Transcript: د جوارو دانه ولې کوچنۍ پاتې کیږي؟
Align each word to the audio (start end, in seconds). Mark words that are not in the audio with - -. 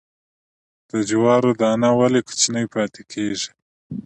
د 0.89 0.91
جوارو 1.09 1.51
دانه 1.61 1.89
ولې 1.99 2.21
کوچنۍ 2.27 2.65
پاتې 2.75 3.01
کیږي؟ 3.11 3.49